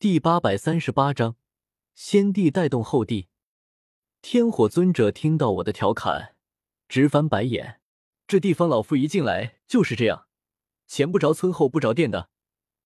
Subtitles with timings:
[0.00, 1.36] 第八百三十八章，
[1.94, 3.28] 先帝带动后帝。
[4.22, 6.34] 天火尊者听到我的调侃，
[6.88, 7.82] 直翻白眼。
[8.26, 10.26] 这地方老夫一进来就是这样，
[10.86, 12.30] 前不着村后不着店的，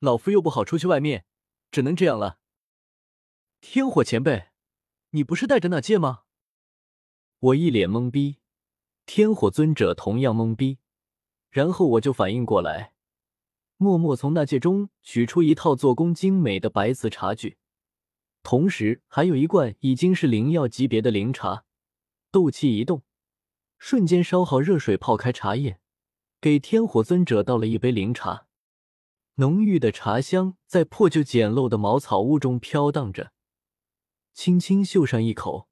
[0.00, 1.24] 老夫又不好出去外面，
[1.70, 2.40] 只能这样了。
[3.60, 4.48] 天火前辈，
[5.10, 6.24] 你不是带着那戒吗？
[7.38, 8.38] 我一脸懵逼，
[9.06, 10.80] 天火尊者同样懵逼，
[11.50, 12.93] 然后我就反应过来。
[13.84, 17.58] 默默从那戒中取出一套做工精美的白瓷茶具，
[18.42, 21.66] 同时还有一罐已经是灵药级别的灵茶。
[22.30, 23.02] 斗气一动，
[23.78, 25.78] 瞬间烧好热水泡开茶叶，
[26.40, 28.46] 给天火尊者倒了一杯灵茶。
[29.34, 33.32] 浓郁的茶香在破旧简陋的茅草屋中飘荡着，
[34.32, 35.68] 轻轻嗅上一口，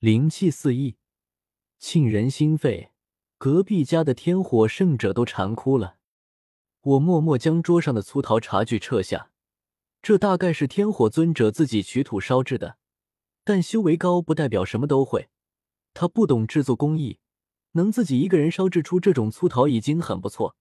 [0.00, 0.96] 灵气四溢，
[1.78, 2.90] 沁人心肺。
[3.38, 5.98] 隔壁家的天火圣者都馋哭了。
[6.82, 9.30] 我默默将桌上的粗陶茶具撤下，
[10.02, 12.76] 这大概是天火尊者自己取土烧制的。
[13.44, 15.28] 但修为高不代表什么都会，
[15.94, 17.20] 他不懂制作工艺，
[17.72, 20.56] 能自己一个人烧制出这种粗陶已经很不错。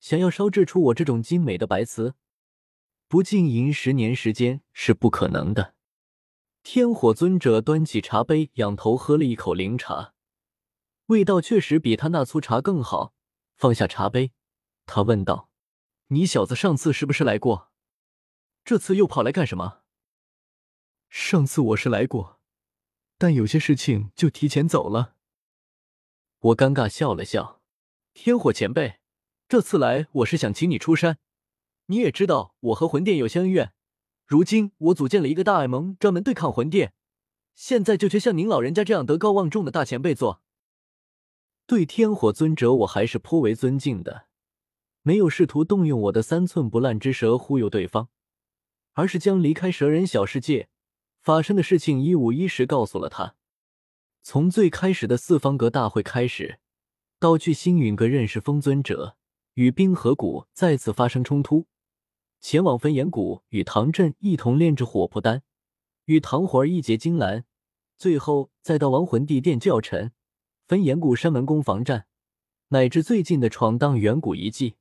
[0.00, 2.14] 想要烧制出我这种精美的白瓷，
[3.06, 5.74] 不经营十年时间是不可能的。
[6.64, 10.14] 天火尊者端起茶杯，仰头喝了一口灵茶，
[11.06, 13.14] 味道确实比他那粗茶更好。
[13.56, 14.32] 放下茶杯，
[14.86, 15.51] 他问道。
[16.12, 17.70] 你小子上次是不是来过？
[18.66, 19.80] 这次又跑来干什么？
[21.08, 22.38] 上次我是来过，
[23.16, 25.16] 但有些事情就提前走了。
[26.38, 27.62] 我尴尬笑了笑。
[28.12, 28.98] 天火前辈，
[29.48, 31.16] 这次来我是想请你出山。
[31.86, 33.72] 你也知道我和魂殿有些恩怨，
[34.26, 36.92] 如今我组建了一个大爱盟，专门对抗魂殿。
[37.54, 40.42] 现在就缺像您老人家这样德高望重的大前辈做。
[41.64, 44.26] 对天火尊者，我还是颇为尊敬的。
[45.04, 48.08] 没有试图动用我的三寸不烂之舌忽悠对方，
[48.92, 50.68] 而是将离开蛇人小世界
[51.20, 53.34] 发生的事情一五一十告诉了他。
[54.22, 56.60] 从最开始的四方阁大会开始，
[57.18, 59.16] 到去星陨阁认识风尊者，
[59.54, 61.66] 与冰河谷再次发生冲突，
[62.38, 65.42] 前往焚炎谷与唐振一同炼制火魄丹，
[66.04, 67.44] 与唐火儿一结金兰，
[67.96, 70.12] 最后再到亡魂地殿教臣，
[70.68, 72.06] 焚炎谷山门攻防战，
[72.68, 74.76] 乃至最近的闯荡远古遗迹。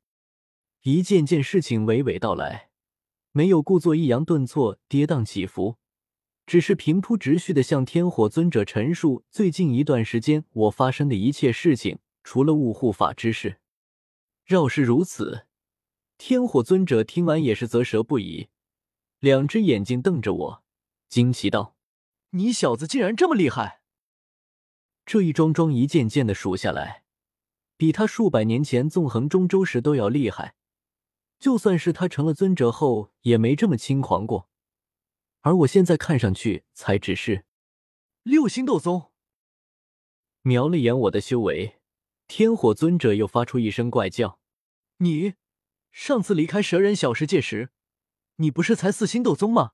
[0.84, 2.72] 一件件事情娓娓道来，
[3.34, 5.78] 没有故作抑扬顿挫、跌宕起伏，
[6.48, 13.60] 只是平铺直叙的向天火尊者陈述最近一段时间我发生的一切事情，除了雾护法之事。
[14.44, 15.46] 饶是如此，
[16.18, 18.50] 天火尊者听完也是啧舌不已，
[19.20, 20.64] 两只眼睛瞪着我，
[21.08, 21.76] 惊奇道
[22.32, 23.82] ：“你小子竟然这么厉害！”
[25.06, 27.04] 这一桩桩一件件的数下来，
[27.78, 30.56] 比他数百年前纵横中州时都要厉害。
[31.42, 34.48] 就算是他成了尊者后，也没这么轻狂过。
[35.40, 37.46] 而我现在看上去，才只是
[38.22, 39.12] 六星斗宗。
[40.44, 41.82] 瞄了眼我的修为，
[42.28, 44.40] 天火尊者又发出一声怪叫
[44.98, 45.34] ：“你
[45.92, 47.72] 上次离开蛇人小世界时，
[48.36, 49.72] 你不是才四星斗宗吗？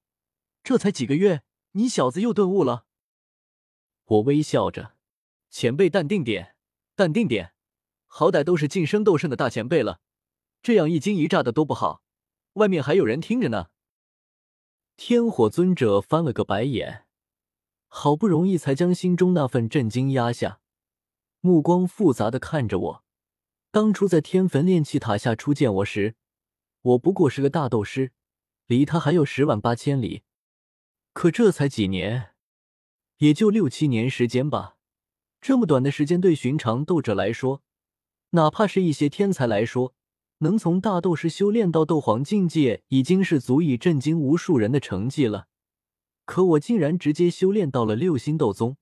[0.63, 2.85] 这才几个月，你小子又顿悟了？”
[4.05, 4.95] 我微笑着
[5.51, 6.55] ：“前辈淡定点，
[6.95, 7.51] 淡定点，
[8.05, 9.99] 好歹都是晋升斗圣的大前辈了。”
[10.61, 12.01] 这样一惊一乍的多不好，
[12.53, 13.67] 外面还有人听着呢。
[14.95, 17.05] 天火尊者翻了个白眼，
[17.87, 20.59] 好不容易才将心中那份震惊压下，
[21.39, 23.03] 目光复杂的看着我。
[23.69, 26.15] 当初在天坟炼气塔下初见我时，
[26.81, 28.11] 我不过是个大斗师，
[28.65, 30.23] 离他还有十万八千里。
[31.13, 32.33] 可这才几年，
[33.17, 34.77] 也就六七年时间吧。
[35.39, 37.61] 这么短的时间，对寻常斗者来说，
[38.31, 39.93] 哪怕是一些天才来说，
[40.39, 45.47] 能从大斗师修炼到斗皇境界，已经是足以震惊无数人的成绩了。
[46.25, 48.77] 可我竟然直接修炼到了六星斗宗，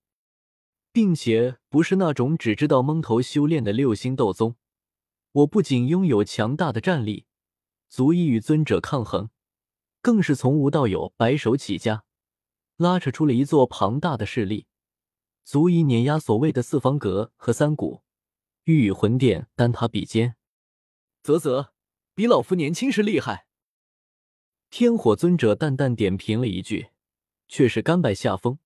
[0.91, 4.55] 并且不是那种只知道蒙头修炼的六星斗宗。
[5.31, 7.25] 我不仅拥有强大的战力，
[7.87, 9.29] 足以与尊者抗衡，
[10.01, 12.03] 更是从无到有，白手起家，
[12.77, 14.65] 拉扯出了一座庞大的势力，
[15.43, 18.01] 足以碾压所谓的四方阁和三谷，
[18.63, 20.35] 欲与魂殿单塔比肩。
[21.25, 21.69] 啧啧，
[22.13, 23.47] 比老夫年轻时厉害。
[24.69, 26.89] 天火尊者淡淡点评了一句，
[27.47, 28.59] 却是甘拜下风。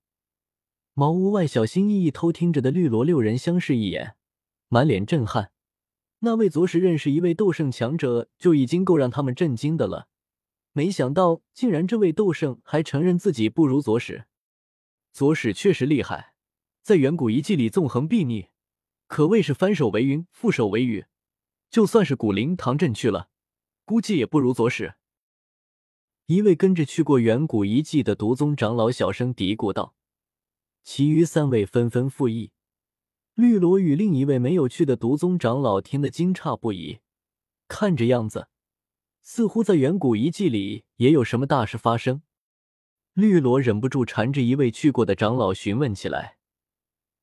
[0.92, 4.14] 茅屋外小心翼翼偷听着的绿萝六人相视一眼，
[4.68, 5.52] 满脸震撼。
[6.18, 10.08] 那位左使认识一位斗圣强者就已经够让他们震惊的了，
[10.72, 14.26] 没想到竟然这位斗圣还承认自己不如左使。
[15.14, 16.34] 左使确实厉害，
[16.82, 18.50] 在远古遗迹里纵横睥睨，
[19.06, 21.06] 可谓是翻手为云，覆手为雨。
[21.70, 23.28] 就算是古灵唐镇去了，
[23.84, 24.94] 估计也不如左使。
[26.26, 29.94] 一位跟着去过远古遗迹的毒宗长老小声嘀咕道，
[30.82, 32.50] 其余三位纷纷附议。
[33.34, 36.98] 绿萝与另一位没有去的毒宗长老听得惊诧不已，
[37.68, 38.48] 看着样子，
[39.22, 42.22] 似乎在远古遗迹里也有什么大事发生。
[43.14, 46.38] 绿萝忍不住缠着一位去过的长老询问起来。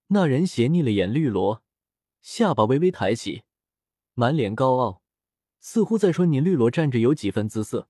[0.07, 1.63] 那人斜睨了眼绿萝，
[2.21, 3.43] 下巴微微抬起，
[4.19, 5.03] 满脸高傲，
[5.59, 7.87] 似乎在说：“你绿萝站着有几分姿色，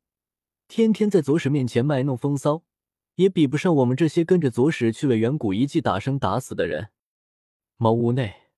[0.68, 2.64] 天天在左使面前卖弄风骚，
[3.16, 6.90] 也比不上我们这些跟着左使去了远古遗迹打生打死的人。”
[7.78, 8.50] 茅屋内，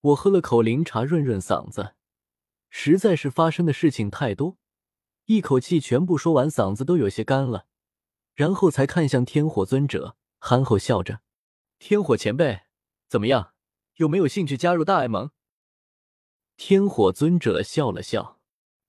[0.00, 1.94] 我喝了口灵茶润润嗓子。
[2.70, 4.58] 实在是发生的事情太多，
[5.26, 7.66] 一口气全部说完，嗓子都有些干了。
[8.34, 11.20] 然后才看向天火尊者，憨厚笑着
[11.78, 12.62] ：“天火前辈，
[13.06, 13.52] 怎么样？
[13.98, 15.30] 有没有兴趣加入大爱盟？”
[16.64, 18.38] 天火尊者笑了笑：“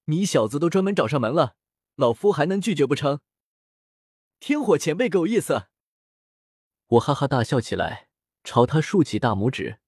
[0.06, 1.56] 你小子都专门找上门了，
[1.96, 3.20] 老夫还能拒绝不成？”
[4.40, 5.64] 天火前辈够意思，
[6.86, 8.10] 我哈哈大笑起来。
[8.44, 9.80] 朝他竖起大拇指，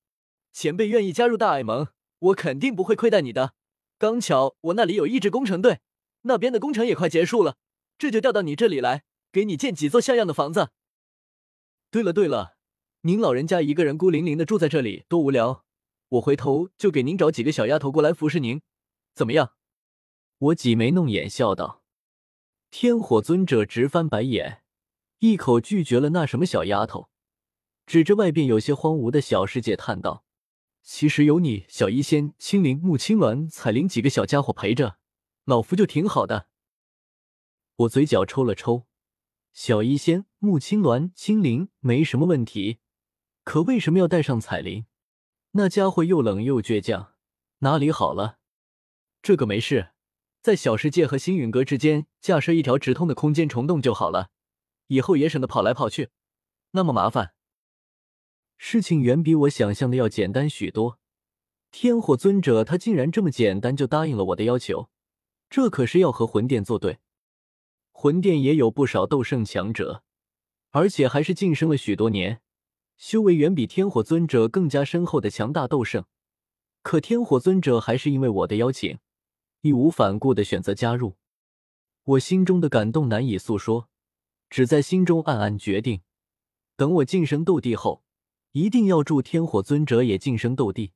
[0.51, 3.53] 前辈愿意加入大爱盟，我肯定不会亏待你的。
[3.99, 5.81] 刚巧我那里有一支工程队，
[6.23, 7.55] 那边的工程也快结束了，
[7.99, 10.71] 这就调到你这里来，给你建几座像样的房子。
[11.91, 12.55] 对了对了，
[13.01, 15.63] 您老人家一个人孤零零的住在这里多无聊，
[16.09, 18.61] 我回头就给您找几个小丫头过来服侍您，
[19.13, 19.53] 怎么样？
[20.37, 21.83] 我挤眉弄眼笑道。
[22.69, 24.63] 天火尊者直翻白眼，
[25.19, 27.09] 一口拒绝了那什么小丫头。
[27.85, 30.25] 指着外边有些荒芜的小世界，叹道
[30.81, 34.97] ：“其实有你、小医仙、青灵、木青鸾、彩铃几个小家伙陪着，
[35.45, 36.47] 老夫就挺好的。”
[37.77, 38.87] 我嘴角抽了抽，
[39.53, 42.79] 小医仙、木青鸾、青灵没什么问题，
[43.43, 44.85] 可为什么要带上彩铃？
[45.57, 47.13] 那家伙又冷又倔强，
[47.59, 48.39] 哪里好了？
[49.21, 49.91] 这个没事，
[50.41, 54.31] 在小世界和星陨阁之间架设一条直通的空间虫洞就好了，
[54.87, 56.09] 以后也省得跑来跑去，
[56.71, 57.35] 那么麻烦。
[58.57, 60.99] 事情远比我想象的要简单许多。
[61.71, 64.89] 天火尊者他竟然这么简单就答应了我的要求，
[65.49, 66.99] 这可是要和魂殿作对。
[67.93, 70.03] 魂殿也有不少斗圣强者，
[70.71, 72.41] 而且还是晋升了许多年，
[72.97, 76.05] 修为远比天火尊者更加深厚的强大斗圣。
[76.81, 78.99] 可天火尊者还是因为我的邀请，
[79.61, 81.15] 义无反顾的选择加入。
[82.03, 83.89] 我心中的感动难以诉说，
[84.49, 86.01] 只在心中暗暗决定：
[86.75, 88.03] 等我晋升斗帝后。
[88.51, 90.93] 一定要助天火尊者也晋升斗帝。